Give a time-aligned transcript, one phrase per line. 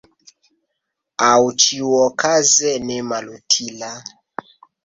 [1.25, 3.93] Aŭ, ĉiuokaze, nemalutila.